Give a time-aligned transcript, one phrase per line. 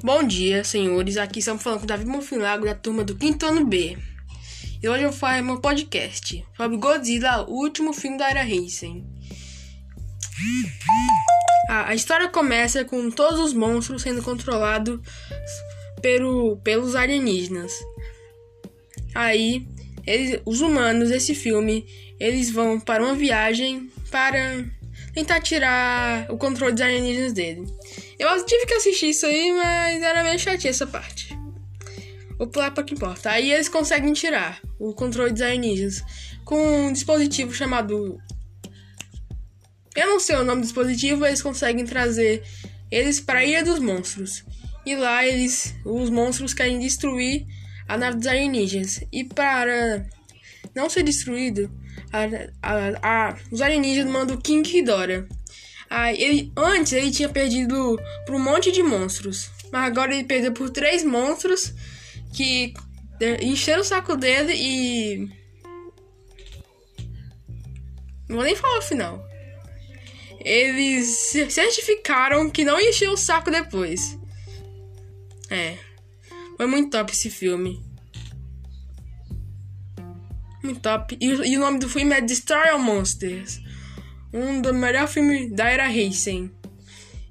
[0.00, 1.16] Bom dia, senhores.
[1.16, 3.98] Aqui estamos falando com Davi Monfilago da turma do quinto ano B.
[4.80, 9.04] E hoje eu fazer meu podcast sobre Godzilla, o último filme da era Heisen.
[11.68, 15.00] a história começa com todos os monstros sendo controlados
[16.00, 17.72] pelo, pelos alienígenas.
[19.16, 19.66] Aí,
[20.06, 21.84] eles, os humanos desse filme,
[22.20, 24.64] eles vão para uma viagem para
[25.12, 27.66] tentar tirar o controle dos alienígenas dele.
[28.18, 31.36] Eu tive que assistir isso aí, mas era meio chatinha essa parte.
[32.36, 33.30] Vou pular para que importa.
[33.30, 36.02] Aí eles conseguem tirar o controle dos alienígenas
[36.44, 38.18] com um dispositivo chamado.
[39.94, 42.42] Eu não sei o nome do dispositivo, eles conseguem trazer
[42.90, 44.44] eles para a Ilha dos Monstros.
[44.86, 47.46] E lá eles, os monstros querem destruir
[47.86, 49.00] a nave dos alienígenas.
[49.12, 50.06] E para
[50.74, 51.70] não ser destruído,
[52.12, 52.22] a,
[52.62, 55.26] a, a, os alienígenas mandam King Ghidorah.
[55.90, 59.50] Ah, ele, antes ele tinha perdido por um monte de monstros.
[59.72, 61.72] Mas agora ele perdeu por três monstros
[62.34, 62.74] que
[63.40, 65.28] encheram o saco dele e.
[68.28, 69.26] Não vou nem falar o final.
[70.40, 74.18] Eles certificaram que não encheu o saco depois.
[75.50, 75.76] É.
[76.56, 77.82] Foi muito top esse filme.
[80.62, 81.16] Muito top.
[81.20, 83.60] E, e o nome do filme é Destroy All Monsters.
[84.32, 86.50] Um dos melhores filmes da era Heisen.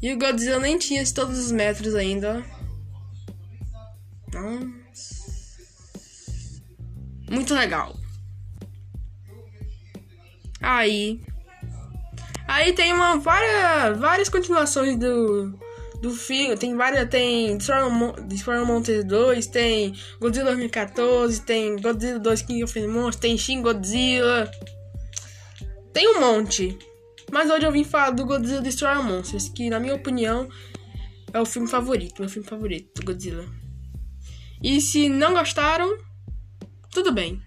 [0.00, 2.44] E o Godzilla nem tinha todos os metros ainda.
[7.30, 7.96] Muito legal.
[10.60, 11.20] Aí.
[12.46, 15.58] Aí tem uma várias, várias continuações do
[16.02, 16.56] do filme.
[16.56, 17.08] Tem várias.
[17.08, 23.38] Tem Destroy Monsters 2, tem Godzilla 2014, tem Godzilla 2 King of the Monsters, tem
[23.38, 24.50] Shin Godzilla.
[25.92, 26.78] Tem um monte.
[27.30, 30.48] Mas hoje eu vim falar do Godzilla Destroy Monsters, que na minha opinião
[31.32, 33.44] é o filme favorito, meu filme favorito do Godzilla.
[34.62, 35.96] E se não gostaram,
[36.90, 37.40] tudo bem.